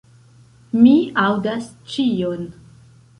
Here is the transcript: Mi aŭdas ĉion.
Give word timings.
Mi 0.85 0.93
aŭdas 1.23 1.67
ĉion. 1.97 2.49